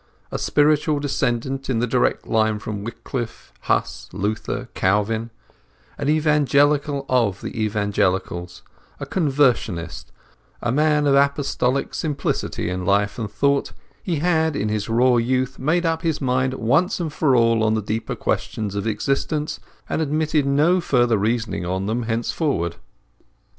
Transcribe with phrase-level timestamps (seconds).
[0.31, 5.29] A spiritual descendant in the direct line from Wycliff, Huss, Luther, Calvin;
[5.95, 8.63] an Evangelical of the Evangelicals,
[8.99, 10.11] a Conversionist,
[10.59, 15.59] a man of Apostolic simplicity in life and thought, he had in his raw youth
[15.59, 20.47] made up his mind once for all in the deeper questions of existence, and admitted
[20.47, 22.77] no further reasoning on them thenceforward.